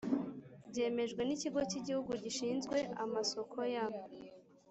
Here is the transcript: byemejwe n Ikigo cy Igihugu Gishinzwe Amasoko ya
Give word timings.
byemejwe 0.69 1.21
n 1.23 1.29
Ikigo 1.35 1.59
cy 1.69 1.77
Igihugu 1.79 2.11
Gishinzwe 2.23 2.77
Amasoko 3.03 3.57
ya 3.73 3.85